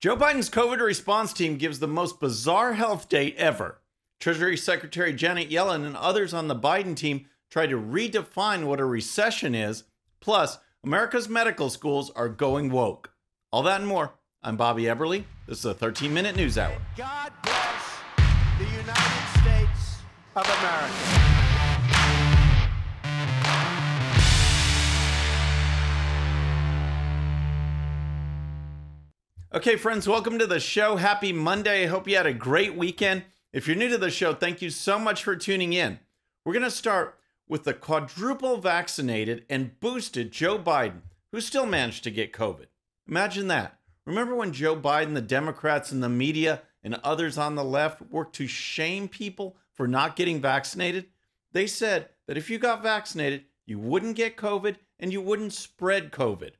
Joe 0.00 0.16
Biden's 0.16 0.48
COVID 0.48 0.78
response 0.80 1.32
team 1.32 1.56
gives 1.56 1.80
the 1.80 1.88
most 1.88 2.20
bizarre 2.20 2.74
health 2.74 3.08
date 3.08 3.34
ever. 3.36 3.80
Treasury 4.20 4.56
Secretary 4.56 5.12
Janet 5.12 5.50
Yellen 5.50 5.84
and 5.84 5.96
others 5.96 6.32
on 6.32 6.46
the 6.46 6.54
Biden 6.54 6.94
team 6.94 7.26
try 7.50 7.66
to 7.66 7.76
redefine 7.76 8.66
what 8.66 8.78
a 8.78 8.84
recession 8.84 9.56
is. 9.56 9.82
Plus, 10.20 10.58
America's 10.84 11.28
medical 11.28 11.68
schools 11.68 12.10
are 12.10 12.28
going 12.28 12.70
woke. 12.70 13.10
All 13.50 13.64
that 13.64 13.80
and 13.80 13.88
more. 13.88 14.12
I'm 14.40 14.56
Bobby 14.56 14.84
Eberle. 14.84 15.24
This 15.48 15.58
is 15.58 15.64
a 15.64 15.74
13 15.74 16.14
minute 16.14 16.36
news 16.36 16.58
hour. 16.58 16.76
God 16.96 17.32
bless 17.42 17.98
the 18.56 18.66
United 18.66 19.40
States 19.40 19.96
of 20.36 20.44
America. 20.44 21.47
Okay, 29.58 29.74
friends, 29.74 30.06
welcome 30.06 30.38
to 30.38 30.46
the 30.46 30.60
show. 30.60 30.94
Happy 30.94 31.32
Monday. 31.32 31.82
I 31.82 31.86
hope 31.88 32.06
you 32.06 32.16
had 32.16 32.26
a 32.26 32.32
great 32.32 32.76
weekend. 32.76 33.24
If 33.52 33.66
you're 33.66 33.76
new 33.76 33.88
to 33.88 33.98
the 33.98 34.08
show, 34.08 34.32
thank 34.32 34.62
you 34.62 34.70
so 34.70 35.00
much 35.00 35.24
for 35.24 35.34
tuning 35.34 35.72
in. 35.72 35.98
We're 36.44 36.52
going 36.52 36.64
to 36.64 36.70
start 36.70 37.18
with 37.48 37.64
the 37.64 37.74
quadruple 37.74 38.58
vaccinated 38.58 39.44
and 39.50 39.80
boosted 39.80 40.30
Joe 40.30 40.60
Biden, 40.60 41.00
who 41.32 41.40
still 41.40 41.66
managed 41.66 42.04
to 42.04 42.12
get 42.12 42.32
COVID. 42.32 42.66
Imagine 43.08 43.48
that. 43.48 43.80
Remember 44.04 44.36
when 44.36 44.52
Joe 44.52 44.76
Biden, 44.76 45.14
the 45.14 45.20
Democrats, 45.20 45.90
and 45.90 46.04
the 46.04 46.08
media 46.08 46.62
and 46.84 46.94
others 47.02 47.36
on 47.36 47.56
the 47.56 47.64
left 47.64 48.00
worked 48.12 48.36
to 48.36 48.46
shame 48.46 49.08
people 49.08 49.56
for 49.72 49.88
not 49.88 50.14
getting 50.14 50.40
vaccinated? 50.40 51.06
They 51.50 51.66
said 51.66 52.10
that 52.28 52.36
if 52.36 52.48
you 52.48 52.60
got 52.60 52.80
vaccinated, 52.80 53.46
you 53.66 53.80
wouldn't 53.80 54.14
get 54.14 54.36
COVID 54.36 54.76
and 55.00 55.12
you 55.12 55.20
wouldn't 55.20 55.52
spread 55.52 56.12
COVID, 56.12 56.52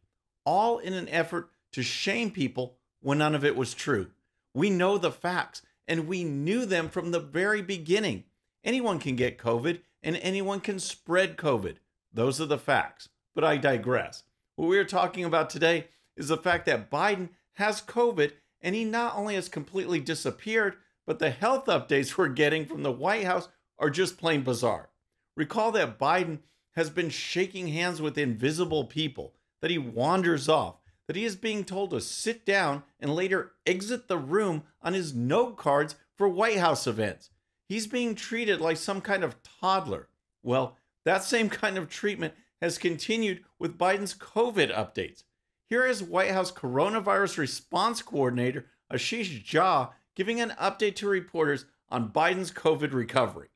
all 0.45 0.79
in 0.79 0.95
an 0.95 1.09
effort 1.11 1.51
to 1.71 1.83
shame 1.85 2.33
people 2.33 2.78
when 3.01 3.19
none 3.19 3.35
of 3.35 3.45
it 3.45 3.57
was 3.57 3.75
true. 3.75 4.09
We 4.55 4.71
know 4.71 4.99
the 4.99 5.13
facts 5.13 5.63
and 5.87 6.07
we 6.07 6.25
knew 6.25 6.67
them 6.67 6.89
from 6.89 7.11
the 7.11 7.21
very 7.21 7.63
beginning. 7.63 8.25
Anyone 8.65 8.99
can 8.99 9.17
get 9.17 9.39
COVID 9.39 9.81
and 10.03 10.17
anyone 10.17 10.61
can 10.61 10.79
spread 10.79 11.37
COVID. 11.37 11.77
Those 12.13 12.41
are 12.41 12.47
the 12.47 12.59
facts. 12.59 13.09
But 13.35 13.45
I 13.45 13.57
digress. 13.57 14.25
What 14.57 14.69
we 14.69 14.79
are 14.79 14.85
talking 14.85 15.25
about 15.25 15.51
today 15.51 15.89
is 16.17 16.29
the 16.29 16.37
fact 16.37 16.67
that 16.67 16.91
Biden 16.91 17.31
has 17.55 17.81
COVID 17.81 18.33
and 18.61 18.75
he 18.75 18.85
not 18.85 19.17
only 19.17 19.37
has 19.37 19.49
completely 19.49 20.01
disappeared, 20.01 20.77
but 21.07 21.19
the 21.19 21.31
health 21.31 21.67
updates 21.67 22.17
we're 22.19 22.29
getting 22.29 22.67
from 22.67 22.83
the 22.83 22.93
White 22.93 23.25
House 23.25 23.49
are 23.79 23.91
just 23.91 24.19
plain 24.19 24.43
bizarre. 24.43 24.91
Recall 25.37 25.71
that 25.73 25.99
Biden 25.99 26.41
has 26.73 26.91
been 26.91 27.11
shaking 27.11 27.69
hands 27.69 28.03
with 28.03 28.19
invisible 28.19 28.85
people, 28.85 29.35
that 29.61 29.71
he 29.71 29.79
wanders 29.79 30.49
off, 30.49 30.77
that 31.09 31.17
he 31.17 31.25
is 31.25 31.35
being 31.35 31.65
told 31.65 31.91
to 31.91 32.01
sit 32.01 32.47
down 32.47 32.85
and 33.01 33.17
later 33.17 33.53
exit 33.67 34.07
the 34.07 34.19
room 34.19 34.63
on 34.81 34.93
his 34.93 35.15
note 35.15 35.57
cards 35.57 35.97
for 36.15 36.29
White 36.29 36.59
House 36.59 36.87
events. 36.87 37.31
He's 37.69 37.87
being 37.87 38.15
treated 38.15 38.61
like 38.61 38.77
some 38.77 39.01
kind 39.01 39.25
of 39.25 39.37
toddler. 39.43 40.09
Well, 40.43 40.77
that 41.05 41.25
same 41.25 41.49
kind 41.49 41.77
of 41.79 41.89
treatment 41.89 42.35
has 42.61 42.79
continued 42.79 43.43
with 43.59 43.79
Biden's 43.79 44.15
COVID 44.15 44.73
updates. 44.73 45.25
Here 45.69 45.87
is 45.87 46.03
White 46.03 46.31
House 46.31 46.53
coronavirus 46.53 47.39
response 47.39 48.03
coordinator 48.03 48.67
Ashish 48.93 49.45
Jha 49.45 49.91
giving 50.15 50.41
an 50.41 50.53
update 50.61 50.97
to 50.97 51.09
reporters 51.09 51.65
on 51.89 52.11
Biden's 52.11 52.51
COVID 52.51 52.93
recovery. 52.93 53.49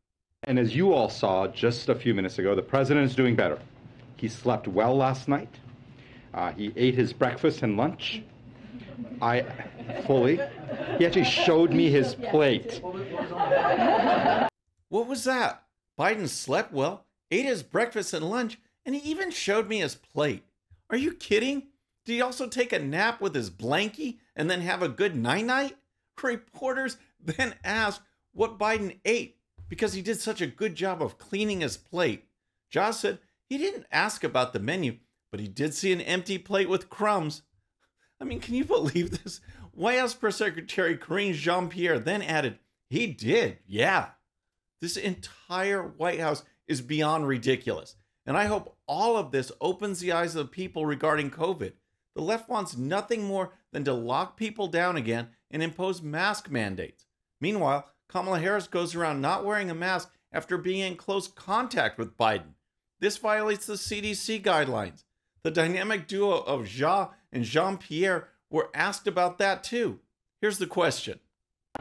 And 0.44 0.59
as 0.59 0.75
you 0.75 0.92
all 0.92 1.09
saw 1.09 1.47
just 1.48 1.89
a 1.89 1.94
few 1.94 2.14
minutes 2.14 2.39
ago, 2.39 2.55
the 2.55 2.62
president 2.62 3.06
is 3.06 3.14
doing 3.14 3.37
better. 3.37 3.59
He 4.16 4.28
slept 4.28 4.69
well 4.69 4.97
last 4.97 5.28
night. 5.28 5.48
Uh, 6.34 6.52
he 6.52 6.72
ate 6.77 6.94
his 6.94 7.12
breakfast 7.12 7.62
and 7.62 7.77
lunch. 7.77 8.22
I 9.20 9.44
fully. 10.06 10.41
He 10.98 11.06
actually 11.06 11.25
showed 11.25 11.70
me 11.72 11.91
his 11.91 12.14
plate. 12.14 12.80
What 14.88 15.06
was 15.06 15.25
that? 15.25 15.64
Biden 15.98 16.28
slept 16.28 16.72
well, 16.72 17.06
ate 17.30 17.44
his 17.44 17.62
breakfast 17.62 18.15
and 18.15 18.28
lunch, 18.28 18.59
and 18.84 18.94
he 18.94 19.10
even 19.10 19.31
showed 19.31 19.69
me 19.69 19.78
his 19.81 19.94
plate. 19.94 20.44
Are 20.91 20.97
you 20.97 21.12
kidding? 21.12 21.69
Did 22.04 22.15
he 22.15 22.20
also 22.20 22.49
take 22.49 22.72
a 22.72 22.78
nap 22.78 23.20
with 23.20 23.34
his 23.34 23.50
blankie 23.50 24.19
and 24.34 24.50
then 24.50 24.60
have 24.62 24.82
a 24.82 24.88
good 24.88 25.14
night 25.14 25.44
night? 25.44 25.76
Reporters 26.22 26.99
then 27.20 27.54
asked 27.64 28.03
what 28.32 28.59
Biden 28.59 28.99
ate 29.04 29.38
because 29.69 29.93
he 29.93 30.03
did 30.03 30.20
such 30.20 30.41
a 30.41 30.47
good 30.47 30.75
job 30.75 31.03
of 31.03 31.19
cleaning 31.19 31.60
his 31.60 31.76
plate. 31.76 32.26
Jha 32.72 32.93
said 32.93 33.19
he 33.44 33.59
didn't 33.59 33.87
ask 33.91 34.22
about 34.25 34.53
the 34.53 34.60
menu, 34.60 34.99
but 35.32 35.41
he 35.41 35.48
did 35.48 35.75
see 35.75 35.93
an 35.93 36.00
empty 36.03 36.38
plate 36.38 36.69
with 36.69 36.91
crumbs. 36.91 37.43
I 38.20 38.25
mean, 38.25 38.38
can 38.38 38.54
you 38.54 38.65
believe 38.65 39.25
this? 39.25 39.41
White 39.72 39.98
House 39.98 40.15
Press 40.15 40.37
Secretary 40.37 40.97
Karine 40.97 41.32
Jean 41.32 41.69
Pierre 41.69 41.98
then 41.98 42.22
added, 42.22 42.59
He 42.88 43.09
did, 43.09 43.59
yeah. 43.66 44.10
This 44.81 44.97
entire 44.97 45.82
White 45.82 46.20
House 46.20 46.44
is 46.69 46.82
beyond 46.82 47.26
ridiculous. 47.26 47.97
And 48.26 48.37
I 48.37 48.44
hope 48.44 48.76
all 48.87 49.16
of 49.16 49.32
this 49.32 49.50
opens 49.60 49.98
the 49.98 50.12
eyes 50.12 50.37
of 50.37 50.53
people 50.53 50.87
regarding 50.87 51.31
COVID. 51.31 51.72
The 52.14 52.22
left 52.22 52.49
wants 52.49 52.76
nothing 52.76 53.25
more 53.25 53.54
than 53.72 53.84
to 53.84 53.94
lock 53.94 54.37
people 54.37 54.66
down 54.69 54.97
again 54.97 55.28
and 55.50 55.62
impose 55.62 56.03
mask 56.03 56.50
mandates. 56.50 57.06
Meanwhile, 57.41 57.88
Kamala 58.09 58.38
Harris 58.38 58.66
goes 58.66 58.94
around 58.94 59.22
not 59.22 59.44
wearing 59.44 59.70
a 59.70 59.75
mask 59.75 60.10
after 60.31 60.59
being 60.59 60.81
in 60.81 60.97
close 60.97 61.26
contact 61.26 61.99
with 61.99 62.19
Biden. 62.19 62.54
This 63.00 63.16
violates 63.16 63.66
the 63.66 63.75
CDC 63.75 64.43
guidelines. 64.43 65.04
The 65.44 65.50
dynamic 65.50 66.06
duo 66.06 66.36
of 66.42 66.66
Jha 66.66 67.10
and 67.32 67.42
Jean 67.42 67.76
Pierre 67.76 68.28
were 68.48 68.70
asked 68.75 69.08
about 69.08 69.38
that 69.38 69.64
too. 69.64 69.98
Here's 70.41 70.58
the 70.58 70.69
question 70.69 71.19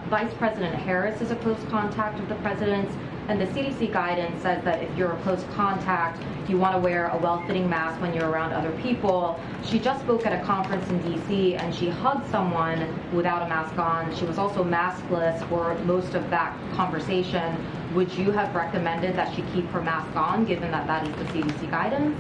Vice 0.09 0.33
President 0.39 0.73
Harris 0.73 1.22
is 1.22 1.29
a 1.29 1.35
close 1.35 1.63
contact 1.69 2.19
of 2.19 2.27
the 2.27 2.33
president's, 2.35 2.91
and 3.27 3.39
the 3.39 3.45
CDC 3.45 3.94
guidance 3.94 4.41
says 4.41 4.63
that 4.63 4.81
if 4.81 4.97
you're 4.97 5.11
a 5.11 5.21
close 5.21 5.44
contact, 5.53 6.23
you 6.50 6.57
want 6.57 6.73
to 6.73 6.79
wear 6.79 7.09
a 7.09 7.17
well 7.17 7.45
fitting 7.45 7.69
mask 7.69 8.01
when 8.01 8.16
you're 8.16 8.31
around 8.31 8.51
other 8.51 8.71
people. 8.81 9.39
She 9.63 9.77
just 9.77 10.01
spoke 10.01 10.25
at 10.25 10.33
a 10.33 10.44
conference 10.44 10.89
in 10.89 11.00
DC 11.01 11.61
and 11.61 11.75
she 11.75 11.88
hugged 11.88 12.27
someone 12.31 12.79
without 13.13 13.44
a 13.44 13.47
mask 13.47 13.77
on. 13.77 14.16
She 14.16 14.25
was 14.25 14.39
also 14.39 14.63
maskless 14.63 15.47
for 15.50 15.75
most 15.85 16.16
of 16.16 16.27
that 16.31 16.57
conversation. 16.73 17.55
Would 17.94 18.11
you 18.13 18.31
have 18.31 18.55
recommended 18.55 19.16
that 19.17 19.35
she 19.35 19.44
keep 19.53 19.67
her 19.67 19.83
mask 19.83 20.16
on 20.16 20.45
given 20.45 20.71
that 20.71 20.88
that 20.88 21.07
is 21.07 21.16
the 21.16 21.25
CDC 21.25 21.69
guidance? 21.69 22.17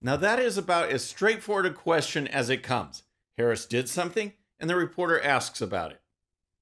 Now, 0.00 0.16
that 0.16 0.38
is 0.38 0.56
about 0.56 0.90
as 0.90 1.04
straightforward 1.04 1.66
a 1.66 1.72
question 1.72 2.28
as 2.28 2.50
it 2.50 2.62
comes. 2.62 3.02
Harris 3.36 3.66
did 3.66 3.88
something, 3.88 4.32
and 4.60 4.70
the 4.70 4.76
reporter 4.76 5.20
asks 5.20 5.60
about 5.60 5.90
it. 5.90 6.00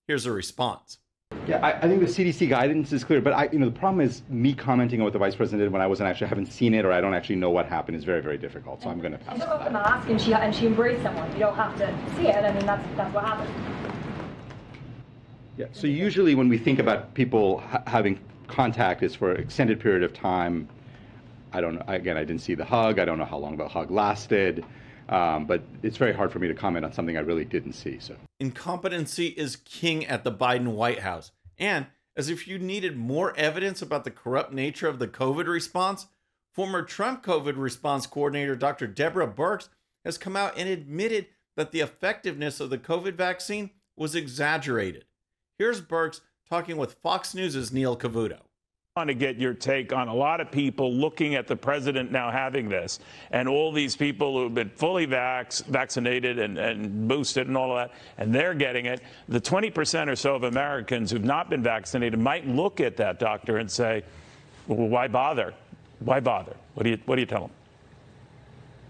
Here's 0.08 0.24
a 0.24 0.32
response. 0.32 0.98
Yeah, 1.46 1.58
I, 1.58 1.72
I, 1.76 1.80
think 1.80 2.00
the 2.00 2.06
CDC 2.06 2.48
guidance 2.48 2.92
is 2.92 3.04
clear, 3.04 3.20
but 3.20 3.34
I, 3.34 3.48
you 3.52 3.58
know, 3.58 3.66
the 3.66 3.78
problem 3.78 4.00
is 4.00 4.22
me 4.30 4.54
commenting 4.54 5.00
on 5.00 5.04
what 5.04 5.12
the 5.12 5.18
vice 5.18 5.34
president 5.34 5.60
did 5.60 5.72
when 5.72 5.82
I 5.82 5.86
wasn't 5.86 6.08
actually 6.08 6.28
haven't 6.28 6.46
seen 6.46 6.72
it 6.72 6.84
or 6.84 6.92
I 6.92 7.00
don't 7.00 7.14
actually 7.14 7.36
know 7.36 7.50
what 7.50 7.66
happened 7.66 7.96
is 7.96 8.04
very, 8.04 8.22
very 8.22 8.38
difficult. 8.38 8.82
So 8.82 8.88
I'm 8.88 9.00
going 9.00 9.12
to 9.12 9.18
pass. 9.18 9.34
She 9.34 9.40
took 9.40 9.50
off 9.50 9.64
the 9.64 9.70
mask 9.70 10.08
and 10.08 10.20
she 10.20 10.32
and 10.32 10.54
she 10.54 10.66
embraced 10.66 11.02
someone. 11.02 11.30
You 11.32 11.40
don't 11.40 11.56
have 11.56 11.76
to 11.78 11.86
see 12.16 12.28
it. 12.28 12.36
I 12.36 12.52
mean, 12.52 12.64
that's 12.64 12.86
that's 12.96 13.12
what 13.12 13.24
happened. 13.24 13.52
Yeah. 15.56 15.66
So 15.72 15.86
usually 15.86 16.34
when 16.34 16.48
we 16.48 16.58
think 16.58 16.78
about 16.78 17.12
people 17.14 17.58
ha- 17.58 17.82
having 17.86 18.20
contact, 18.46 19.02
is 19.02 19.14
for 19.14 19.32
an 19.32 19.40
extended 19.40 19.80
period 19.80 20.04
of 20.04 20.14
time. 20.14 20.68
I 21.56 21.62
don't. 21.62 21.80
Again, 21.86 22.18
I 22.18 22.24
didn't 22.24 22.42
see 22.42 22.54
the 22.54 22.66
hug. 22.66 22.98
I 22.98 23.06
don't 23.06 23.16
know 23.16 23.24
how 23.24 23.38
long 23.38 23.56
the 23.56 23.66
hug 23.66 23.90
lasted. 23.90 24.62
Um, 25.08 25.46
but 25.46 25.62
it's 25.82 25.96
very 25.96 26.12
hard 26.12 26.30
for 26.30 26.38
me 26.38 26.48
to 26.48 26.54
comment 26.54 26.84
on 26.84 26.92
something 26.92 27.16
I 27.16 27.20
really 27.20 27.44
didn't 27.44 27.72
see. 27.72 27.98
So 27.98 28.14
incompetency 28.40 29.28
is 29.28 29.56
king 29.56 30.04
at 30.04 30.22
the 30.22 30.32
Biden 30.32 30.72
White 30.72 30.98
House, 30.98 31.30
and 31.58 31.86
as 32.14 32.28
if 32.28 32.46
you 32.46 32.58
needed 32.58 32.96
more 32.96 33.34
evidence 33.36 33.80
about 33.80 34.04
the 34.04 34.10
corrupt 34.10 34.52
nature 34.52 34.88
of 34.88 34.98
the 34.98 35.08
COVID 35.08 35.46
response, 35.46 36.08
former 36.52 36.82
Trump 36.82 37.24
COVID 37.24 37.54
response 37.56 38.06
coordinator 38.06 38.56
Dr. 38.56 38.86
Deborah 38.86 39.32
Birx 39.32 39.68
has 40.04 40.18
come 40.18 40.36
out 40.36 40.58
and 40.58 40.68
admitted 40.68 41.26
that 41.56 41.72
the 41.72 41.80
effectiveness 41.80 42.60
of 42.60 42.68
the 42.68 42.78
COVID 42.78 43.14
vaccine 43.14 43.70
was 43.96 44.14
exaggerated. 44.14 45.04
Here's 45.58 45.80
Birx 45.80 46.20
talking 46.50 46.76
with 46.76 46.94
Fox 46.94 47.34
News' 47.34 47.72
Neil 47.72 47.96
Cavuto 47.96 48.40
want 48.96 49.08
to 49.08 49.14
get 49.14 49.36
your 49.36 49.52
take 49.52 49.92
on 49.92 50.08
a 50.08 50.14
lot 50.14 50.40
of 50.40 50.50
people 50.50 50.90
looking 50.90 51.34
at 51.34 51.46
the 51.46 51.54
president 51.54 52.10
now 52.10 52.30
having 52.30 52.66
this 52.66 52.98
and 53.30 53.46
all 53.46 53.70
these 53.70 53.94
people 53.94 54.38
who've 54.38 54.54
been 54.54 54.70
fully 54.70 55.06
vax, 55.06 55.62
vaccinated 55.66 56.38
and, 56.38 56.56
and 56.56 57.06
boosted 57.06 57.46
and 57.46 57.58
all 57.58 57.76
of 57.76 57.90
that, 57.90 57.94
and 58.16 58.34
they're 58.34 58.54
getting 58.54 58.86
it. 58.86 59.02
The 59.28 59.38
20% 59.38 60.08
or 60.08 60.16
so 60.16 60.34
of 60.34 60.44
Americans 60.44 61.10
who've 61.10 61.22
not 61.22 61.50
been 61.50 61.62
vaccinated 61.62 62.18
might 62.18 62.48
look 62.48 62.80
at 62.80 62.96
that 62.96 63.18
doctor 63.18 63.58
and 63.58 63.70
say, 63.70 64.02
well, 64.66 64.88
why 64.88 65.08
bother? 65.08 65.52
Why 65.98 66.20
bother? 66.20 66.56
What 66.72 66.84
do 66.84 66.88
you, 66.88 66.98
what 67.04 67.16
do 67.16 67.20
you 67.20 67.26
tell 67.26 67.42
them? 67.42 67.50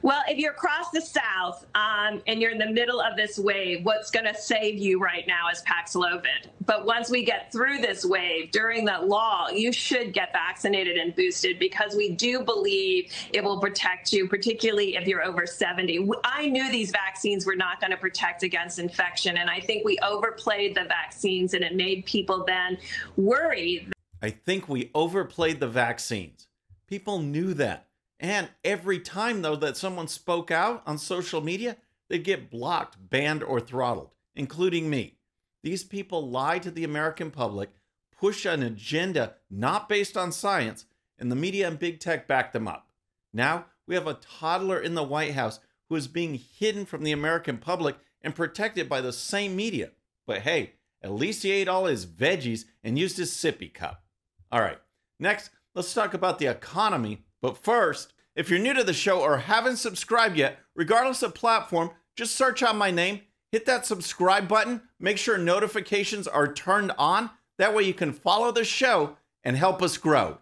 Well, 0.06 0.23
if 0.29 0.38
you're 0.38 0.53
across 0.53 0.93
the 0.93 1.00
South 1.00 1.67
um, 1.75 2.23
and 2.29 2.41
you're 2.41 2.53
in 2.53 2.58
the 2.58 2.70
middle 2.70 3.00
of 3.00 3.17
this 3.17 3.41
wave, 3.41 3.85
what's 3.85 4.08
going 4.08 4.25
to 4.25 4.41
save 4.41 4.79
you 4.79 5.00
right 5.00 5.26
now 5.26 5.49
is 5.50 5.64
Paxlovid. 5.64 6.47
But 6.64 6.87
once 6.87 7.11
we 7.11 7.25
get 7.25 7.50
through 7.50 7.79
this 7.79 8.05
wave 8.05 8.53
during 8.53 8.85
the 8.85 9.00
law, 9.00 9.49
you 9.49 9.73
should 9.73 10.12
get 10.12 10.32
vaccinated 10.32 10.97
and 10.97 11.12
boosted 11.17 11.58
because 11.58 11.97
we 11.97 12.11
do 12.11 12.44
believe 12.44 13.12
it 13.32 13.43
will 13.43 13.58
protect 13.58 14.12
you, 14.12 14.29
particularly 14.29 14.94
if 14.94 15.08
you're 15.08 15.25
over 15.25 15.44
70. 15.44 16.08
I 16.23 16.50
knew 16.50 16.70
these 16.70 16.93
vaccines 16.93 17.44
were 17.44 17.56
not 17.56 17.81
going 17.81 17.91
to 17.91 17.97
protect 17.97 18.44
against 18.44 18.79
infection, 18.79 19.38
and 19.38 19.50
I 19.50 19.58
think 19.58 19.85
we 19.85 19.99
overplayed 20.05 20.76
the 20.76 20.85
vaccines 20.85 21.53
and 21.53 21.64
it 21.64 21.75
made 21.75 22.06
people 22.06 22.44
then 22.47 22.79
worry. 23.17 23.88
I 24.23 24.31
think 24.31 24.69
we 24.69 24.88
overplayed 24.94 25.58
the 25.58 25.67
vaccines. 25.67 26.47
People 26.87 27.19
knew 27.19 27.55
that. 27.55 27.87
And 28.18 28.48
every 28.64 28.98
time, 28.98 29.42
though, 29.42 29.56
that 29.56 29.76
someone 29.76 30.08
spoke 30.08 30.50
out 30.50 30.82
on 30.86 30.98
social 30.98 31.40
media, 31.40 31.76
they'd 32.08 32.24
get 32.24 32.50
blocked, 32.50 32.96
banned, 33.10 33.42
or 33.42 33.60
throttled, 33.60 34.14
including 34.34 34.88
me. 34.88 35.18
These 35.62 35.84
people 35.84 36.30
lie 36.30 36.58
to 36.60 36.70
the 36.70 36.84
American 36.84 37.30
public, 37.30 37.70
push 38.16 38.46
an 38.46 38.62
agenda 38.62 39.34
not 39.50 39.88
based 39.88 40.16
on 40.16 40.32
science, 40.32 40.86
and 41.18 41.30
the 41.30 41.36
media 41.36 41.66
and 41.68 41.78
big 41.78 42.00
tech 42.00 42.26
back 42.26 42.52
them 42.52 42.68
up. 42.68 42.88
Now 43.32 43.66
we 43.86 43.94
have 43.94 44.06
a 44.06 44.14
toddler 44.14 44.78
in 44.78 44.94
the 44.94 45.02
White 45.02 45.34
House 45.34 45.60
who 45.88 45.96
is 45.96 46.08
being 46.08 46.34
hidden 46.34 46.84
from 46.84 47.04
the 47.04 47.12
American 47.12 47.58
public 47.58 47.96
and 48.22 48.34
protected 48.34 48.88
by 48.88 49.00
the 49.00 49.12
same 49.12 49.54
media. 49.54 49.90
But 50.26 50.42
hey, 50.42 50.72
at 51.02 51.12
least 51.12 51.42
he 51.42 51.52
ate 51.52 51.69
all 51.69 51.84
his 51.84 52.06
veggies 52.06 52.64
and 52.82 52.98
used 52.98 53.19
his 53.19 53.32
sippy 53.32 53.72
cup. 53.72 54.02
All 54.50 54.60
right, 54.60 54.78
next, 55.20 55.50
let's 55.74 55.92
talk 55.92 56.14
about 56.14 56.38
the 56.38 56.46
economy 56.46 57.24
but 57.40 57.62
first, 57.62 58.12
if 58.34 58.50
you're 58.50 58.58
new 58.58 58.74
to 58.74 58.84
the 58.84 58.92
show 58.92 59.20
or 59.20 59.38
haven't 59.38 59.76
subscribed 59.76 60.36
yet, 60.36 60.58
regardless 60.74 61.22
of 61.22 61.34
platform, 61.34 61.90
just 62.16 62.34
search 62.34 62.62
out 62.62 62.76
my 62.76 62.90
name, 62.90 63.22
hit 63.50 63.66
that 63.66 63.86
subscribe 63.86 64.48
button, 64.48 64.82
make 65.00 65.18
sure 65.18 65.38
notifications 65.38 66.28
are 66.28 66.52
turned 66.52 66.92
on. 66.98 67.30
That 67.58 67.74
way 67.74 67.84
you 67.84 67.94
can 67.94 68.12
follow 68.12 68.52
the 68.52 68.64
show 68.64 69.16
and 69.42 69.56
help 69.56 69.82
us 69.82 69.96
grow. 69.96 70.38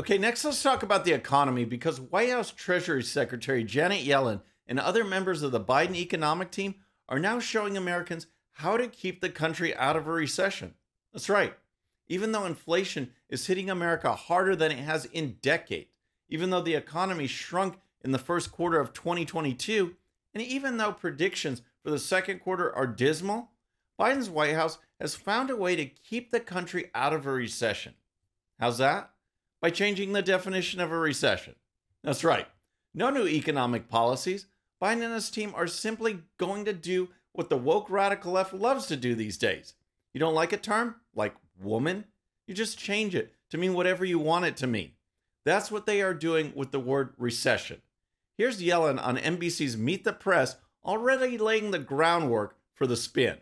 Okay, 0.00 0.16
next 0.18 0.44
let's 0.44 0.62
talk 0.62 0.82
about 0.82 1.04
the 1.04 1.12
economy 1.12 1.64
because 1.64 2.00
White 2.00 2.30
House 2.30 2.50
Treasury 2.50 3.02
Secretary 3.02 3.62
Janet 3.62 4.04
Yellen 4.04 4.40
and 4.66 4.80
other 4.80 5.04
members 5.04 5.42
of 5.42 5.52
the 5.52 5.60
Biden 5.60 5.94
economic 5.94 6.50
team 6.50 6.76
are 7.08 7.18
now 7.18 7.38
showing 7.38 7.76
Americans 7.76 8.26
how 8.52 8.76
to 8.76 8.88
keep 8.88 9.20
the 9.20 9.28
country 9.28 9.76
out 9.76 9.96
of 9.96 10.06
a 10.06 10.10
recession. 10.10 10.74
That's 11.12 11.28
right. 11.28 11.54
Even 12.08 12.32
though 12.32 12.46
inflation 12.46 13.10
is 13.28 13.46
hitting 13.46 13.70
America 13.70 14.14
harder 14.14 14.56
than 14.56 14.72
it 14.72 14.78
has 14.78 15.04
in 15.04 15.36
decades, 15.42 15.90
even 16.28 16.50
though 16.50 16.60
the 16.60 16.74
economy 16.74 17.26
shrunk 17.26 17.78
in 18.02 18.12
the 18.12 18.18
first 18.18 18.52
quarter 18.52 18.80
of 18.80 18.92
2022, 18.92 19.96
and 20.34 20.42
even 20.42 20.76
though 20.76 20.92
predictions 20.92 21.62
for 21.82 21.90
the 21.90 21.98
second 21.98 22.40
quarter 22.40 22.74
are 22.74 22.86
dismal, 22.86 23.50
Biden's 23.98 24.30
White 24.30 24.54
House 24.54 24.78
has 25.00 25.14
found 25.14 25.50
a 25.50 25.56
way 25.56 25.76
to 25.76 25.84
keep 25.86 26.30
the 26.30 26.40
country 26.40 26.90
out 26.94 27.12
of 27.12 27.26
a 27.26 27.32
recession. 27.32 27.94
How's 28.58 28.78
that? 28.78 29.10
By 29.60 29.70
changing 29.70 30.12
the 30.12 30.22
definition 30.22 30.80
of 30.80 30.90
a 30.90 30.98
recession. 30.98 31.54
That's 32.02 32.24
right. 32.24 32.48
No 32.94 33.10
new 33.10 33.26
economic 33.26 33.88
policies. 33.88 34.46
Biden 34.80 35.02
and 35.02 35.14
his 35.14 35.30
team 35.30 35.52
are 35.54 35.66
simply 35.66 36.20
going 36.38 36.64
to 36.64 36.72
do 36.72 37.08
what 37.32 37.48
the 37.48 37.56
woke 37.56 37.88
radical 37.88 38.32
left 38.32 38.52
loves 38.52 38.86
to 38.86 38.96
do 38.96 39.14
these 39.14 39.38
days. 39.38 39.74
You 40.12 40.20
don't 40.20 40.34
like 40.34 40.52
a 40.52 40.56
term, 40.56 40.96
like 41.14 41.34
woman? 41.60 42.04
You 42.46 42.54
just 42.54 42.78
change 42.78 43.14
it 43.14 43.32
to 43.50 43.58
mean 43.58 43.74
whatever 43.74 44.04
you 44.04 44.18
want 44.18 44.44
it 44.44 44.56
to 44.58 44.66
mean. 44.66 44.92
That's 45.44 45.70
what 45.70 45.86
they 45.86 46.02
are 46.02 46.14
doing 46.14 46.52
with 46.54 46.70
the 46.70 46.80
word 46.80 47.14
recession. 47.18 47.82
Here's 48.38 48.62
Yellen 48.62 49.04
on 49.04 49.16
NBC's 49.16 49.76
Meet 49.76 50.04
the 50.04 50.12
Press 50.12 50.56
already 50.84 51.38
laying 51.38 51.70
the 51.70 51.78
groundwork 51.78 52.56
for 52.74 52.86
the 52.86 52.96
spin. 52.96 53.38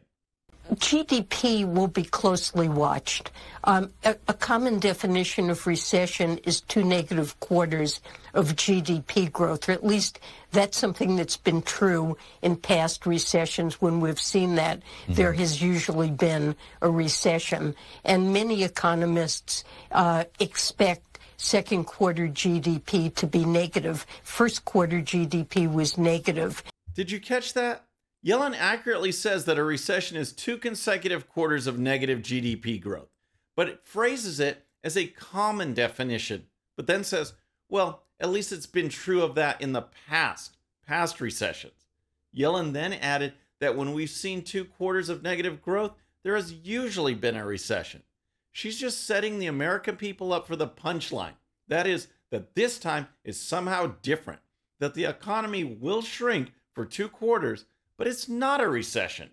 GDP 0.75 1.67
will 1.67 1.89
be 1.89 2.05
closely 2.05 2.69
watched. 2.69 3.31
Um, 3.65 3.93
a, 4.05 4.15
a, 4.29 4.35
common 4.35 4.79
definition 4.79 5.51
of 5.51 5.67
recession 5.67 6.39
is 6.39 6.61
two 6.61 6.85
negative 6.85 7.39
quarters 7.41 8.01
of 8.35 8.55
GDP 8.55 9.33
growth, 9.33 9.69
or 9.69 9.73
at 9.73 9.85
least 9.85 10.21
that's 10.53 10.79
something 10.79 11.17
that's 11.17 11.37
been 11.37 11.63
true 11.63 12.17
in 12.41 12.55
past 12.57 13.05
recessions. 13.05 13.81
When 13.81 14.01
we've 14.01 14.21
seen 14.21 14.55
that, 14.57 14.79
mm-hmm. 14.79 15.15
there 15.15 15.33
has 15.33 15.61
usually 15.61 16.11
been 16.11 16.55
a 16.81 16.91
recession. 16.91 17.75
And 18.05 18.33
many 18.33 18.63
economists 18.63 19.65
uh, 19.91 20.25
expect 20.39 21.10
second 21.41 21.85
quarter 21.85 22.29
GDP 22.29 23.15
to 23.15 23.27
be 23.27 23.45
negative. 23.45 24.07
First 24.23 24.65
quarter 24.65 25.01
GDP 25.01 25.73
was 25.73 25.97
negative. 25.97 26.63
Did 26.95 27.11
you 27.11 27.19
catch 27.19 27.55
that? 27.55 27.87
Yellen 28.25 28.55
accurately 28.57 29.11
says 29.11 29.47
that 29.47 29.59
a 29.59 29.65
recession 29.65 30.19
is 30.19 30.33
two 30.33 30.59
consecutive 30.59 31.29
quarters 31.29 31.67
of 31.67 31.79
negative 31.79 32.21
GDP 32.21 32.81
growth, 32.81 33.09
but 33.57 33.69
it 33.69 33.81
phrases 33.83 34.39
it 34.39 34.67
as 34.85 34.97
a 34.97 35.07
common 35.07 35.73
definition, 35.73 36.47
but 36.77 36.87
then 36.87 37.03
says, 37.03 37.33
well, 37.71 38.03
at 38.21 38.29
least 38.29 38.53
it's 38.53 38.67
been 38.67 38.91
true 38.91 39.23
of 39.23 39.35
that 39.37 39.63
in 39.63 39.73
the 39.73 39.87
past, 40.09 40.59
past 40.87 41.21
recessions. 41.23 41.87
Yellen 42.37 42.75
then 42.75 42.93
added 42.93 43.33
that 43.61 43.77
when 43.77 43.95
we've 43.95 44.11
seen 44.11 44.43
two 44.43 44.65
quarters 44.67 45.09
of 45.09 45.23
negative 45.23 45.63
growth, 45.63 45.93
there 46.23 46.37
has 46.37 46.53
usually 46.53 47.15
been 47.15 47.37
a 47.37 47.47
recession. 47.47 48.03
She's 48.53 48.79
just 48.79 49.07
setting 49.07 49.39
the 49.39 49.47
American 49.47 49.97
people 49.97 50.33
up 50.33 50.47
for 50.47 50.57
the 50.57 50.69
punchline. 50.69 51.35
That 51.69 51.87
is, 51.87 52.09
that 52.31 52.55
this 52.55 52.79
time 52.79 53.09
is 53.25 53.41
somehow 53.41 53.95
different, 54.03 54.41
that 54.79 54.95
the 54.95 55.05
economy 55.05 55.65
will 55.65 56.03
shrink 56.03 56.53
for 56.75 56.85
two 56.85 57.09
quarters, 57.09 57.67
but 57.97 58.07
it's 58.07 58.29
not 58.29 58.61
a 58.61 58.69
recession. 58.69 59.31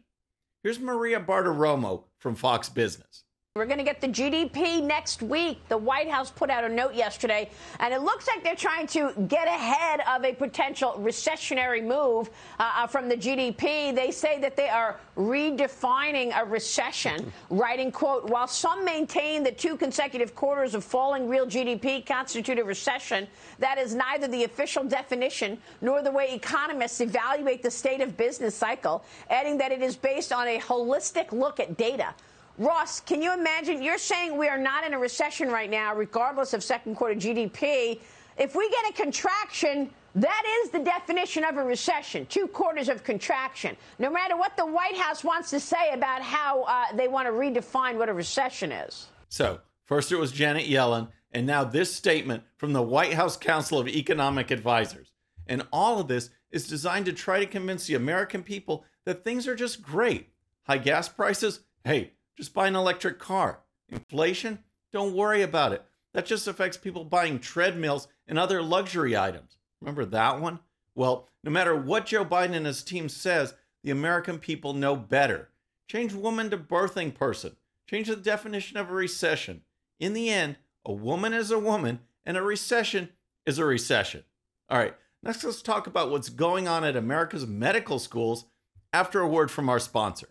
Here's 0.64 0.80
Maria 0.80 1.20
Bartiromo 1.20 2.04
from 2.18 2.36
Fox 2.36 2.70
Business. 2.70 3.24
We're 3.58 3.66
going 3.66 3.80
to 3.80 3.84
get 3.84 4.02
the 4.02 4.08
GDP 4.08 4.84
next 4.84 5.24
week. 5.24 5.68
The 5.68 5.78
White 5.78 6.10
House 6.10 6.30
put 6.30 6.52
out 6.52 6.64
a 6.64 6.70
note 6.70 6.94
yesterday, 6.94 7.50
and 7.80 7.92
it 7.92 8.02
looks 8.02 8.28
like 8.28 8.44
they're 8.44 8.56
trying 8.56 8.86
to 8.88 9.12
get 9.28 9.48
ahead 9.48 10.02
of 10.08 10.24
a 10.24 10.34
potential 10.34 10.94
recessionary 11.00 11.84
move 11.84 12.30
uh, 12.60 12.72
uh 12.76 12.88
from 12.88 13.10
the 13.10 13.18
GDP. 13.18 13.96
They 13.96 14.12
say 14.12 14.40
that 14.42 14.56
they 14.56 14.70
are 14.70 15.00
redefining 15.18 16.40
a 16.40 16.46
recession, 16.46 17.32
writing, 17.50 17.92
quote, 17.92 18.30
while 18.30 18.48
some 18.48 18.86
maintain 18.86 19.44
that 19.44 19.58
two 19.58 19.76
consecutive 19.76 20.36
quarters 20.36 20.76
of 20.76 20.84
falling 20.84 21.28
real 21.28 21.48
GDP 21.48 22.06
constitute 22.06 22.60
a 22.60 22.64
recession, 22.64 23.28
that 23.58 23.80
is 23.80 23.96
neither 23.96 24.28
the 24.28 24.44
official 24.44 24.84
definition 24.84 25.58
nor 25.82 26.04
the 26.04 26.12
way 26.12 26.34
economists 26.34 27.02
evaluate 27.02 27.64
the 27.64 27.72
state 27.72 28.02
of 28.02 28.16
business 28.18 28.54
cycle, 28.54 29.04
adding 29.32 29.58
that 29.58 29.72
it 29.72 29.82
is 29.82 29.96
based 29.96 30.32
on 30.32 30.48
a 30.48 30.60
holistic 30.60 31.32
look 31.32 31.60
at 31.60 31.76
data. 31.76 32.14
Ross, 32.58 33.02
can 33.02 33.22
you 33.22 33.34
imagine? 33.34 33.84
You're 33.84 34.00
saying 34.00 34.36
we 34.36 34.48
are 34.48 34.58
not 34.58 34.84
in 34.84 34.94
a 34.96 35.00
recession 35.00 35.50
right 35.50 35.70
now, 35.70 35.94
regardless 35.94 36.54
of 36.54 36.64
second 36.64 36.96
quarter 36.96 37.14
GDP. 37.14 38.00
If 38.36 38.56
we 38.56 38.68
get 38.70 38.90
a 38.90 38.94
contraction, 38.94 39.92
that 40.16 40.62
is 40.64 40.72
the 40.72 40.80
definition 40.80 41.44
of 41.44 41.58
a 41.58 41.64
recession 41.64 42.26
two 42.26 42.48
quarters 42.48 42.90
of 42.90 43.04
contraction. 43.04 43.78
No 44.00 44.10
matter 44.10 44.36
what 44.36 44.58
the 44.58 44.66
White 44.66 44.98
House 44.98 45.24
wants 45.24 45.52
to 45.52 45.60
say 45.60 45.94
about 45.94 46.24
how 46.24 46.64
uh, 46.64 46.86
they 46.96 47.08
want 47.08 47.28
to 47.28 47.32
redefine 47.32 47.96
what 47.96 48.10
a 48.10 48.14
recession 48.14 48.72
is. 48.72 49.08
So, 49.30 49.60
first 49.84 50.12
it 50.12 50.18
was 50.18 50.32
Janet 50.32 50.66
Yellen, 50.66 51.10
and 51.32 51.46
now 51.46 51.64
this 51.64 51.94
statement 51.94 52.42
from 52.56 52.74
the 52.74 52.82
White 52.82 53.14
House 53.14 53.38
Council 53.38 53.78
of 53.78 53.88
Economic 53.88 54.50
Advisors. 54.50 55.12
And 55.46 55.62
all 55.72 56.00
of 56.00 56.08
this 56.08 56.32
is 56.50 56.68
designed 56.68 57.06
to 57.06 57.14
try 57.14 57.40
to 57.40 57.46
convince 57.46 57.86
the 57.86 57.94
American 57.94 58.42
people 58.42 58.84
that 59.06 59.24
things 59.24 59.48
are 59.48 59.56
just 59.56 59.84
great. 59.84 60.30
High 60.64 60.80
gas 60.80 61.08
prices? 61.08 61.60
Hey, 61.84 62.14
just 62.38 62.54
buy 62.54 62.68
an 62.68 62.76
electric 62.76 63.20
car. 63.20 63.60
Inflation? 63.90 64.60
Don't 64.94 65.16
worry 65.16 65.42
about 65.42 65.74
it. 65.74 65.84
That 66.14 66.26
just 66.26 66.48
affects 66.48 66.78
people 66.78 67.04
buying 67.04 67.40
treadmills 67.40 68.08
and 68.28 68.40
other 68.40 68.62
luxury 68.62 69.18
items. 69.18 69.58
Remember 69.82 70.06
that 70.06 70.40
one? 70.40 70.60
Well, 70.96 71.28
no 71.44 71.52
matter 71.52 71.76
what 71.76 72.08
Joe 72.08 72.26
Biden 72.26 72.56
and 72.56 72.66
his 72.66 72.84
team 72.84 73.10
says, 73.10 73.54
the 73.84 73.92
American 73.92 74.40
people 74.40 74.74
know 74.74 74.96
better. 74.96 75.50
Change 75.88 76.14
woman 76.14 76.50
to 76.50 76.58
birthing 76.58 77.14
person. 77.14 77.56
Change 77.90 78.08
the 78.08 78.16
definition 78.16 78.78
of 78.78 78.90
a 78.90 78.94
recession. 78.94 79.62
In 80.00 80.14
the 80.14 80.30
end, 80.30 80.58
a 80.86 80.92
woman 80.92 81.34
is 81.34 81.52
a 81.52 81.60
woman 81.60 82.00
and 82.26 82.36
a 82.36 82.42
recession 82.42 83.10
is 83.46 83.60
a 83.60 83.66
recession. 83.66 84.24
All 84.70 84.78
right, 84.78 84.96
next 85.24 85.44
let's 85.44 85.62
talk 85.62 85.88
about 85.88 86.12
what's 86.12 86.30
going 86.30 86.68
on 86.68 86.84
at 86.84 86.96
America's 86.96 87.48
medical 87.48 88.00
schools 88.00 88.46
after 88.92 89.22
a 89.22 89.28
word 89.28 89.50
from 89.50 89.70
our 89.70 89.80
sponsor. 89.80 90.28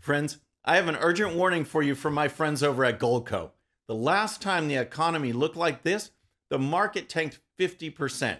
Friends, 0.00 0.38
I 0.66 0.76
have 0.76 0.88
an 0.88 0.96
urgent 0.96 1.34
warning 1.34 1.66
for 1.66 1.82
you 1.82 1.94
from 1.94 2.14
my 2.14 2.26
friends 2.26 2.62
over 2.62 2.86
at 2.86 2.98
Goldco. 2.98 3.50
The 3.86 3.94
last 3.94 4.40
time 4.40 4.66
the 4.66 4.76
economy 4.76 5.30
looked 5.30 5.56
like 5.56 5.82
this, 5.82 6.10
the 6.48 6.58
market 6.58 7.06
tanked 7.06 7.38
50%. 7.58 8.38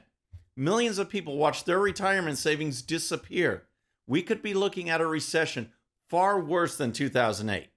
Millions 0.56 0.98
of 0.98 1.10
people 1.10 1.36
watched 1.36 1.66
their 1.66 1.78
retirement 1.78 2.38
savings 2.38 2.80
disappear. 2.80 3.64
We 4.06 4.22
could 4.22 4.40
be 4.40 4.54
looking 4.54 4.88
at 4.88 5.02
a 5.02 5.06
recession 5.06 5.70
far 6.08 6.40
worse 6.40 6.78
than 6.78 6.92
2008. 6.92 7.68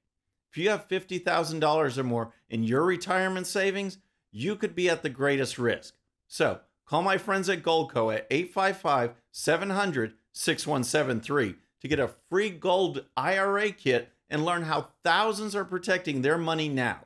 If 0.49 0.57
you 0.57 0.69
have 0.69 0.87
$50,000 0.87 1.97
or 1.97 2.03
more 2.03 2.31
in 2.49 2.63
your 2.63 2.85
retirement 2.85 3.47
savings, 3.47 3.97
you 4.31 4.55
could 4.55 4.75
be 4.75 4.89
at 4.89 5.03
the 5.03 5.09
greatest 5.09 5.59
risk. 5.59 5.95
So, 6.29 6.61
call 6.85 7.01
my 7.01 7.17
friends 7.17 7.49
at 7.49 7.63
Goldco 7.63 8.15
at 8.15 8.27
855 8.31 9.11
700 9.29 10.13
6173 10.31 11.55
to 11.81 11.87
get 11.89 11.99
a 11.99 12.11
free 12.29 12.49
gold 12.49 13.03
IRA 13.17 13.71
kit 13.71 14.13
and 14.29 14.45
learn 14.45 14.63
how 14.63 14.89
thousands 15.03 15.55
are 15.55 15.65
protecting 15.65 16.21
their 16.21 16.37
money 16.37 16.69
now. 16.69 17.05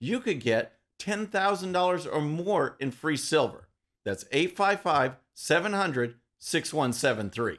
You 0.00 0.20
could 0.20 0.40
get 0.40 0.78
$10,000 1.00 2.08
or 2.12 2.20
more 2.20 2.76
in 2.80 2.90
free 2.90 3.16
silver. 3.16 3.68
That's 4.04 4.24
855 4.32 5.16
700 5.34 6.14
6173. 6.38 7.58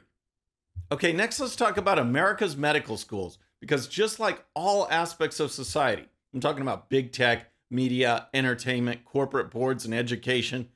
Okay, 0.92 1.12
next 1.12 1.40
let's 1.40 1.56
talk 1.56 1.76
about 1.76 1.98
America's 1.98 2.56
medical 2.56 2.96
schools 2.96 3.38
because 3.60 3.88
just 3.88 4.20
like 4.20 4.44
all 4.54 4.86
aspects 4.90 5.40
of 5.40 5.50
society, 5.50 6.06
I'm 6.32 6.40
talking 6.40 6.62
about 6.62 6.90
big 6.90 7.12
tech, 7.12 7.50
media, 7.70 8.28
entertainment, 8.34 9.04
corporate 9.04 9.50
boards, 9.50 9.84
and 9.84 9.94
education, 9.94 10.68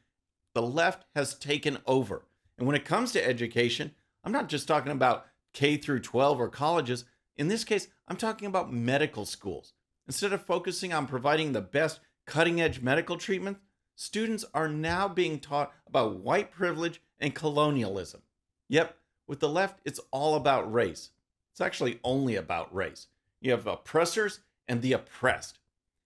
the 0.55 0.63
left 0.63 1.05
has 1.15 1.35
taken 1.35 1.79
over. 1.87 2.25
And 2.57 2.67
when 2.67 2.77
it 2.77 2.85
comes 2.85 3.13
to 3.13 3.25
education, 3.25 3.93
I'm 4.25 4.33
not 4.33 4.49
just 4.49 4.67
talking 4.67 4.93
about 4.93 5.27
K 5.53 5.77
through 5.77 6.01
12 6.01 6.41
or 6.41 6.49
colleges. 6.49 7.05
In 7.39 7.47
this 7.47 7.63
case, 7.63 7.87
I'm 8.09 8.17
talking 8.17 8.49
about 8.49 8.73
medical 8.73 9.25
schools. 9.25 9.73
Instead 10.09 10.33
of 10.33 10.45
focusing 10.45 10.93
on 10.93 11.07
providing 11.07 11.53
the 11.53 11.61
best 11.61 12.01
cutting 12.27 12.61
edge 12.61 12.81
medical 12.81 13.17
treatment, 13.17 13.59
students 13.95 14.45
are 14.53 14.69
now 14.69 15.07
being 15.07 15.39
taught 15.39 15.73
about 15.87 16.17
white 16.17 16.51
privilege 16.51 17.01
and 17.21 17.37
colonialism. 17.37 18.23
Yep, 18.69 18.97
with 19.29 19.39
the 19.39 19.49
left, 19.49 19.79
it's 19.85 20.01
all 20.11 20.35
about 20.35 20.73
race. 20.73 21.11
It's 21.53 21.61
actually 21.61 22.01
only 22.03 22.35
about 22.35 22.75
race. 22.75 23.07
You 23.41 23.53
have 23.53 23.69
oppressors 23.69 24.41
and 24.67 24.83
the 24.83 24.93
oppressed. 24.93 25.61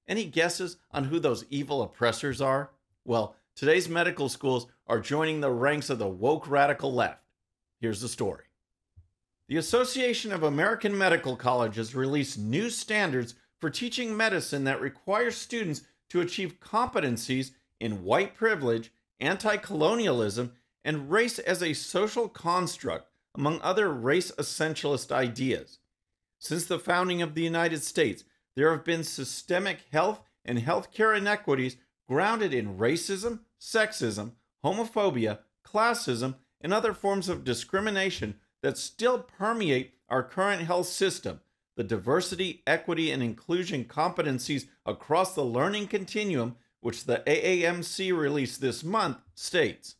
Any 0.07 0.27
guesses 0.27 0.77
on 0.91 1.05
who 1.05 1.19
those 1.19 1.47
evil 1.49 1.81
oppressors 1.81 2.43
are? 2.43 2.73
Well, 3.07 3.37
today's 3.55 3.89
medical 3.89 4.29
schools 4.29 4.67
are 4.87 5.01
joining 5.01 5.41
the 5.41 5.51
ranks 5.51 5.89
of 5.89 5.99
the 5.99 6.09
woke 6.09 6.47
radical 6.47 6.93
left. 6.93 7.23
Here's 7.81 8.03
the 8.03 8.09
story. 8.09 8.45
The 9.49 9.57
Association 9.57 10.33
of 10.33 10.43
American 10.43 10.97
Medical 10.97 11.37
Colleges 11.37 11.95
released 11.95 12.39
new 12.39 12.71
standards 12.71 13.35
for 13.61 13.71
teaching 13.71 14.17
medicine 14.17 14.65
that 14.65 14.81
require 14.81 15.31
students 15.31 15.83
to 16.11 16.21
achieve 16.21 16.61
competencies 16.61 17.53
in 17.81 18.05
white 18.05 18.35
privilege, 18.35 18.93
anti 19.21 19.57
colonialism, 19.57 20.53
and 20.85 21.11
race 21.11 21.39
as 21.39 21.63
a 21.63 21.73
social 21.73 22.29
construct, 22.29 23.09
among 23.35 23.61
other 23.61 23.93
race 23.93 24.31
essentialist 24.33 25.11
ideas. 25.11 25.79
Since 26.39 26.67
the 26.67 26.79
founding 26.79 27.23
of 27.23 27.35
the 27.35 27.43
United 27.43 27.83
States, 27.83 28.25
there 28.57 28.71
have 28.71 28.85
been 28.85 29.05
systemic 29.05 29.85
health 29.93 30.23
and 30.45 30.59
healthcare 30.59 31.17
inequities 31.17 31.77
grounded 32.09 32.53
in 32.53 32.77
racism, 32.79 33.41
sexism, 33.61 34.33
homophobia, 34.65 35.41
classism, 35.65 36.37
and 36.61 36.73
other 36.73 36.93
forms 36.93 37.29
of 37.29 37.45
discrimination 37.45 38.35
that 38.63 38.79
still 38.79 39.19
permeate 39.19 39.95
our 40.09 40.23
current 40.23 40.63
health 40.63 40.87
system. 40.87 41.41
The 41.77 41.85
diversity, 41.85 42.63
equity, 42.67 43.11
and 43.11 43.23
inclusion 43.23 43.85
competencies 43.85 44.67
across 44.85 45.35
the 45.35 45.45
learning 45.45 45.89
continuum, 45.89 46.57
which 46.81 47.05
the 47.05 47.23
AAMC 47.27 48.17
released 48.17 48.61
this 48.61 48.85
month, 48.85 49.19
states. 49.35 49.97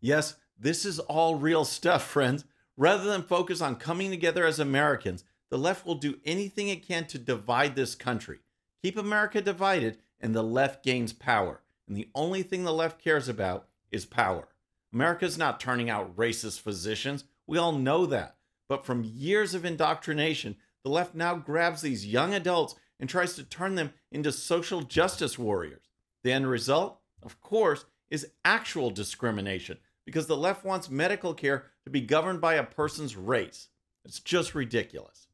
Yes, 0.00 0.36
this 0.58 0.84
is 0.84 0.98
all 0.98 1.36
real 1.36 1.64
stuff, 1.64 2.04
friends. 2.04 2.44
Rather 2.76 3.04
than 3.04 3.22
focus 3.22 3.60
on 3.60 3.76
coming 3.76 4.10
together 4.10 4.46
as 4.46 4.58
Americans, 4.58 5.24
the 5.50 5.58
left 5.58 5.84
will 5.84 5.96
do 5.96 6.18
anything 6.24 6.68
it 6.68 6.86
can 6.86 7.06
to 7.06 7.18
divide 7.18 7.76
this 7.76 7.94
country. 7.94 8.38
Keep 8.82 8.96
America 8.96 9.42
divided, 9.42 9.98
and 10.20 10.34
the 10.34 10.42
left 10.42 10.82
gains 10.82 11.12
power. 11.12 11.60
And 11.86 11.96
the 11.96 12.08
only 12.14 12.42
thing 12.42 12.64
the 12.64 12.72
left 12.72 13.02
cares 13.02 13.28
about 13.28 13.68
is 13.90 14.06
power. 14.06 14.48
America's 14.92 15.36
not 15.36 15.60
turning 15.60 15.90
out 15.90 16.16
racist 16.16 16.60
physicians. 16.60 17.24
We 17.52 17.58
all 17.58 17.72
know 17.72 18.06
that. 18.06 18.36
But 18.66 18.86
from 18.86 19.04
years 19.04 19.52
of 19.52 19.66
indoctrination, 19.66 20.56
the 20.84 20.88
left 20.88 21.14
now 21.14 21.34
grabs 21.34 21.82
these 21.82 22.06
young 22.06 22.32
adults 22.32 22.76
and 22.98 23.10
tries 23.10 23.34
to 23.34 23.44
turn 23.44 23.74
them 23.74 23.92
into 24.10 24.32
social 24.32 24.80
justice 24.80 25.38
warriors. 25.38 25.90
The 26.24 26.32
end 26.32 26.48
result, 26.48 26.98
of 27.22 27.42
course, 27.42 27.84
is 28.08 28.30
actual 28.42 28.88
discrimination 28.88 29.76
because 30.06 30.28
the 30.28 30.36
left 30.36 30.64
wants 30.64 30.88
medical 30.88 31.34
care 31.34 31.66
to 31.84 31.90
be 31.90 32.00
governed 32.00 32.40
by 32.40 32.54
a 32.54 32.64
person's 32.64 33.16
race. 33.16 33.68
It's 34.02 34.20
just 34.20 34.54
ridiculous. 34.54 35.26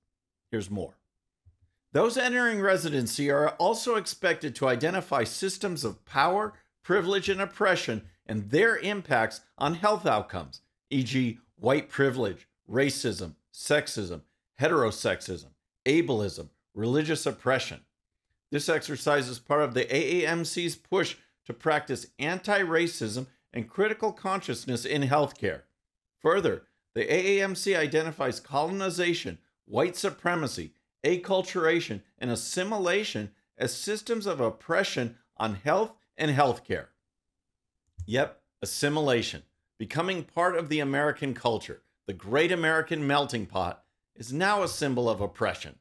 Here's 0.50 0.72
more. 0.72 0.96
Those 1.92 2.18
entering 2.18 2.60
residency 2.60 3.30
are 3.30 3.50
also 3.50 3.94
expected 3.94 4.56
to 4.56 4.66
identify 4.66 5.22
systems 5.22 5.84
of 5.84 6.04
power, 6.04 6.54
privilege, 6.82 7.28
and 7.28 7.40
oppression 7.40 8.06
and 8.26 8.50
their 8.50 8.76
impacts 8.76 9.42
on 9.56 9.74
health 9.74 10.04
outcomes, 10.04 10.62
e.g., 10.90 11.38
white 11.58 11.88
privilege, 11.88 12.48
racism, 12.68 13.34
sexism, 13.52 14.22
heterosexism, 14.60 15.50
ableism, 15.86 16.48
religious 16.74 17.26
oppression. 17.26 17.80
This 18.50 18.68
exercise 18.68 19.28
is 19.28 19.38
part 19.38 19.62
of 19.62 19.74
the 19.74 19.84
AAMC's 19.84 20.76
push 20.76 21.16
to 21.46 21.52
practice 21.52 22.06
anti 22.18 22.60
racism 22.60 23.26
and 23.52 23.68
critical 23.68 24.12
consciousness 24.12 24.84
in 24.84 25.02
healthcare. 25.02 25.62
Further, 26.20 26.62
the 26.94 27.04
AAMC 27.04 27.76
identifies 27.76 28.40
colonization, 28.40 29.38
white 29.64 29.96
supremacy, 29.96 30.72
acculturation, 31.04 32.00
and 32.18 32.30
assimilation 32.30 33.30
as 33.56 33.74
systems 33.74 34.26
of 34.26 34.40
oppression 34.40 35.16
on 35.36 35.54
health 35.56 35.92
and 36.16 36.34
healthcare. 36.34 36.86
Yep, 38.06 38.40
assimilation, 38.62 39.42
becoming 39.78 40.24
part 40.24 40.56
of 40.56 40.68
the 40.68 40.80
American 40.80 41.34
culture, 41.34 41.82
the 42.06 42.12
great 42.12 42.50
American 42.50 43.06
melting 43.06 43.46
pot, 43.46 43.84
is 44.16 44.32
now 44.32 44.62
a 44.62 44.68
symbol 44.68 45.08
of 45.08 45.20
oppression. 45.20 45.76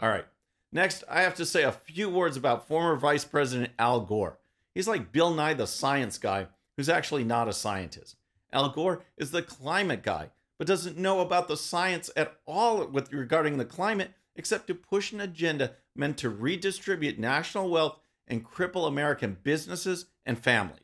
All 0.00 0.08
right, 0.08 0.26
next, 0.72 1.04
I 1.08 1.22
have 1.22 1.34
to 1.36 1.46
say 1.46 1.62
a 1.62 1.72
few 1.72 2.08
words 2.08 2.36
about 2.36 2.66
former 2.66 2.96
Vice 2.96 3.24
President 3.24 3.70
Al 3.78 4.00
Gore. 4.00 4.38
He's 4.74 4.88
like 4.88 5.12
Bill 5.12 5.32
Nye 5.32 5.54
the 5.54 5.66
science 5.66 6.18
guy, 6.18 6.46
who's 6.76 6.88
actually 6.88 7.24
not 7.24 7.48
a 7.48 7.52
scientist. 7.52 8.16
Al 8.52 8.70
Gore 8.70 9.02
is 9.16 9.30
the 9.30 9.42
climate 9.42 10.02
guy, 10.02 10.30
but 10.58 10.66
doesn't 10.66 10.96
know 10.96 11.20
about 11.20 11.48
the 11.48 11.56
science 11.56 12.10
at 12.16 12.38
all 12.46 12.86
with 12.86 13.12
regarding 13.12 13.58
the 13.58 13.64
climate 13.64 14.12
except 14.36 14.66
to 14.66 14.74
push 14.74 15.12
an 15.12 15.20
agenda 15.20 15.72
meant 15.94 16.18
to 16.18 16.30
redistribute 16.30 17.18
national 17.18 17.68
wealth 17.68 17.98
and 18.26 18.44
cripple 18.44 18.88
American 18.88 19.36
businesses 19.42 20.06
and 20.24 20.38
families. 20.38 20.80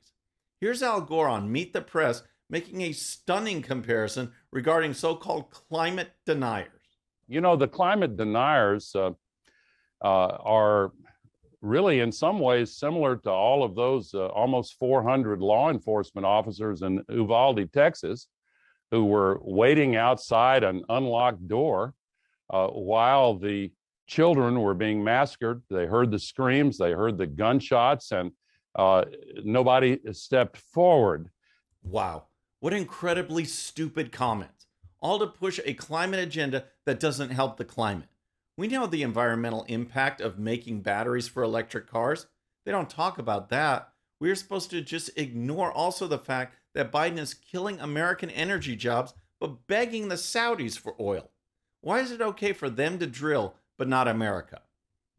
Here's 0.60 0.82
Al 0.82 1.00
Gore 1.00 1.28
on 1.28 1.50
Meet 1.50 1.72
the 1.72 1.80
Press 1.80 2.22
making 2.50 2.82
a 2.82 2.92
stunning 2.92 3.62
comparison 3.62 4.32
regarding 4.50 4.92
so 4.92 5.14
called 5.14 5.50
climate 5.50 6.10
deniers. 6.26 6.68
You 7.28 7.40
know, 7.40 7.56
the 7.56 7.68
climate 7.68 8.16
deniers 8.16 8.94
uh, 8.94 9.12
uh, 10.02 10.04
are 10.04 10.92
really, 11.62 12.00
in 12.00 12.10
some 12.10 12.40
ways, 12.40 12.76
similar 12.76 13.16
to 13.16 13.30
all 13.30 13.62
of 13.62 13.76
those 13.76 14.12
uh, 14.14 14.26
almost 14.26 14.78
400 14.78 15.40
law 15.40 15.70
enforcement 15.70 16.26
officers 16.26 16.82
in 16.82 17.04
Uvalde, 17.08 17.72
Texas, 17.72 18.26
who 18.90 19.04
were 19.04 19.38
waiting 19.42 19.94
outside 19.94 20.64
an 20.64 20.82
unlocked 20.88 21.46
door 21.46 21.94
uh, 22.50 22.66
while 22.66 23.38
the 23.38 23.70
children 24.08 24.60
were 24.60 24.74
being 24.74 25.04
massacred. 25.04 25.62
They 25.70 25.86
heard 25.86 26.10
the 26.10 26.18
screams, 26.18 26.78
they 26.78 26.90
heard 26.90 27.16
the 27.16 27.28
gunshots, 27.28 28.10
and 28.10 28.32
uh, 28.74 29.04
nobody 29.44 30.00
stepped 30.12 30.56
forward. 30.56 31.30
Wow. 31.84 32.26
What 32.60 32.74
incredibly 32.74 33.44
stupid 33.46 34.12
comments. 34.12 34.66
All 35.00 35.18
to 35.18 35.26
push 35.26 35.58
a 35.64 35.72
climate 35.72 36.20
agenda 36.20 36.66
that 36.84 37.00
doesn't 37.00 37.30
help 37.30 37.56
the 37.56 37.64
climate. 37.64 38.10
We 38.58 38.68
know 38.68 38.86
the 38.86 39.02
environmental 39.02 39.64
impact 39.64 40.20
of 40.20 40.38
making 40.38 40.82
batteries 40.82 41.26
for 41.26 41.42
electric 41.42 41.86
cars. 41.86 42.26
They 42.66 42.72
don't 42.72 42.90
talk 42.90 43.16
about 43.16 43.48
that. 43.48 43.94
We're 44.20 44.34
supposed 44.34 44.68
to 44.70 44.82
just 44.82 45.08
ignore 45.16 45.72
also 45.72 46.06
the 46.06 46.18
fact 46.18 46.54
that 46.74 46.92
Biden 46.92 47.18
is 47.18 47.32
killing 47.32 47.80
American 47.80 48.28
energy 48.28 48.76
jobs 48.76 49.14
but 49.38 49.66
begging 49.66 50.08
the 50.08 50.16
Saudis 50.16 50.78
for 50.78 50.94
oil. 51.00 51.30
Why 51.80 52.00
is 52.00 52.10
it 52.10 52.20
okay 52.20 52.52
for 52.52 52.68
them 52.68 52.98
to 52.98 53.06
drill 53.06 53.54
but 53.78 53.88
not 53.88 54.06
America? 54.06 54.60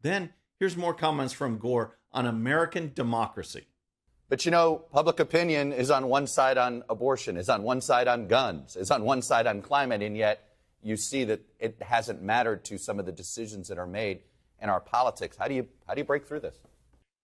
Then 0.00 0.32
here's 0.60 0.76
more 0.76 0.94
comments 0.94 1.32
from 1.32 1.58
Gore 1.58 1.96
on 2.12 2.24
American 2.24 2.92
democracy. 2.94 3.66
But 4.32 4.46
you 4.46 4.50
know, 4.50 4.76
public 4.90 5.20
opinion 5.20 5.74
is 5.74 5.90
on 5.90 6.06
one 6.06 6.26
side 6.26 6.56
on 6.56 6.84
abortion, 6.88 7.36
is 7.36 7.50
on 7.50 7.62
one 7.62 7.82
side 7.82 8.08
on 8.08 8.28
guns, 8.28 8.76
is 8.76 8.90
on 8.90 9.04
one 9.04 9.20
side 9.20 9.46
on 9.46 9.60
climate, 9.60 10.00
and 10.00 10.16
yet 10.16 10.54
you 10.82 10.96
see 10.96 11.24
that 11.24 11.42
it 11.58 11.76
hasn't 11.82 12.22
mattered 12.22 12.64
to 12.64 12.78
some 12.78 12.98
of 12.98 13.04
the 13.04 13.12
decisions 13.12 13.68
that 13.68 13.76
are 13.76 13.86
made 13.86 14.20
in 14.62 14.70
our 14.70 14.80
politics. 14.80 15.36
How 15.36 15.48
do 15.48 15.54
you 15.54 15.68
how 15.86 15.92
do 15.92 16.00
you 16.00 16.06
break 16.06 16.26
through 16.26 16.40
this? 16.40 16.56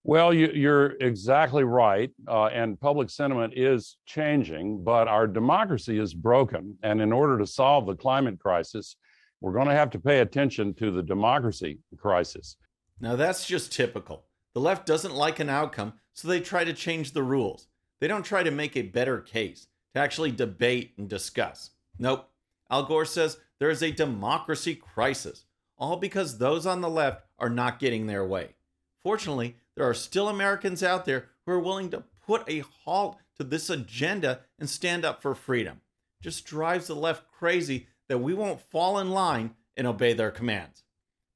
Well, 0.03 0.31
you, 0.31 0.69
are 0.69 0.91
exactly 1.01 1.63
right, 1.63 2.11
uh, 2.27 2.45
and 2.53 2.79
public 2.79 3.09
sentiment 3.09 3.53
is 3.55 3.97
changing, 4.05 4.83
but 4.83 5.07
our 5.07 5.25
democracy 5.25 5.97
is 5.97 6.13
broken. 6.13 6.77
And 6.83 7.01
in 7.01 7.11
order 7.11 7.39
to 7.39 7.47
solve 7.47 7.87
the 7.87 7.95
climate 7.95 8.37
crisis, 8.37 8.97
we're 9.41 9.53
going 9.53 9.67
to 9.67 9.73
have 9.73 9.89
to 9.89 9.99
pay 9.99 10.19
attention 10.19 10.75
to 10.75 10.91
the 10.91 11.01
democracy 11.01 11.79
crisis. 11.97 12.57
Now, 12.99 13.15
that's 13.15 13.47
just 13.47 13.73
typical. 13.73 14.25
The 14.53 14.61
left 14.61 14.85
doesn't 14.85 15.15
like 15.15 15.39
an 15.39 15.49
outcome, 15.49 15.93
so 16.19 16.27
they 16.27 16.41
try 16.41 16.65
to 16.65 16.73
change 16.73 17.13
the 17.13 17.23
rules. 17.23 17.67
They 18.01 18.07
don't 18.09 18.25
try 18.25 18.43
to 18.43 18.51
make 18.51 18.75
a 18.75 18.81
better 18.81 19.21
case, 19.21 19.67
to 19.93 20.01
actually 20.01 20.31
debate 20.31 20.91
and 20.97 21.07
discuss. 21.07 21.69
Nope. 21.97 22.29
Al 22.69 22.83
Gore 22.83 23.05
says 23.05 23.37
there 23.57 23.69
is 23.69 23.81
a 23.81 23.91
democracy 23.91 24.75
crisis, 24.75 25.45
all 25.77 25.95
because 25.95 26.37
those 26.37 26.65
on 26.65 26.81
the 26.81 26.89
left 26.89 27.23
are 27.39 27.49
not 27.49 27.79
getting 27.79 28.07
their 28.07 28.25
way. 28.25 28.55
Fortunately, 29.01 29.55
there 29.77 29.87
are 29.87 29.93
still 29.93 30.27
Americans 30.27 30.83
out 30.83 31.05
there 31.05 31.29
who 31.45 31.53
are 31.53 31.59
willing 31.59 31.89
to 31.91 32.03
put 32.25 32.43
a 32.49 32.65
halt 32.83 33.17
to 33.37 33.45
this 33.45 33.69
agenda 33.69 34.41
and 34.59 34.69
stand 34.69 35.05
up 35.05 35.21
for 35.21 35.33
freedom. 35.33 35.79
Just 36.21 36.43
drives 36.43 36.87
the 36.87 36.95
left 36.95 37.31
crazy 37.31 37.87
that 38.09 38.17
we 38.17 38.33
won't 38.33 38.59
fall 38.59 38.99
in 38.99 39.11
line 39.11 39.55
and 39.77 39.87
obey 39.87 40.11
their 40.11 40.31
commands. 40.31 40.83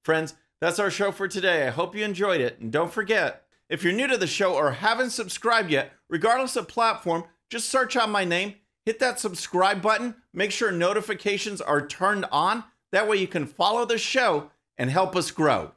Friends, 0.03 0.33
that's 0.59 0.79
our 0.79 0.91
show 0.91 1.13
for 1.13 1.29
today. 1.29 1.65
I 1.65 1.71
hope 1.71 1.95
you 1.95 2.03
enjoyed 2.03 2.41
it. 2.41 2.59
And 2.59 2.69
don't 2.69 2.91
forget, 2.91 3.42
if 3.74 3.84
you're 3.84 3.92
new 3.92 4.06
to 4.06 4.18
the 4.18 4.27
show 4.27 4.53
or 4.53 4.70
haven't 4.70 5.10
subscribed 5.10 5.72
yet, 5.72 5.94
regardless 6.08 6.56
of 6.56 6.68
platform, 6.68 7.24
just 7.50 7.70
search 7.70 7.98
out 7.98 8.08
my 8.08 8.24
name, 8.24 8.53
hit 8.86 9.00
that 9.00 9.20
subscribe 9.20 9.82
button, 9.82 10.13
make 10.32 10.51
sure 10.51 10.72
notifications 10.72 11.60
are 11.60 11.88
turned 11.88 12.25
on. 12.32 12.63
That 12.92 13.08
way 13.08 13.18
you 13.18 13.25
can 13.25 13.48
follow 13.48 13.84
the 13.84 13.98
show 13.98 14.51
and 14.77 14.92
help 14.92 15.15
us 15.15 15.32
grow. 15.32 15.72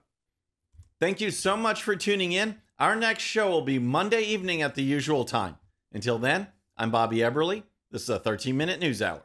Thank 1.00 1.23
you 1.23 1.31
so 1.31 1.57
much 1.57 1.83
for 1.83 1.97
tuning 1.97 2.33
in. 2.33 2.57
Our 2.79 2.97
next 2.97 3.23
show 3.23 3.49
will 3.49 3.62
be 3.62 3.79
Monday 3.79 4.21
evening 4.25 4.61
at 4.61 4.75
the 4.75 4.83
usual 4.83 5.25
time. 5.25 5.57
Until 5.91 6.19
then, 6.19 6.49
I'm 6.76 6.91
Bobby 6.91 7.21
Eberle. 7.21 7.62
This 7.91 8.03
is 8.03 8.11
a 8.11 8.19
13 8.19 8.55
minute 8.55 8.79
news 8.79 9.00
hour. 9.00 9.23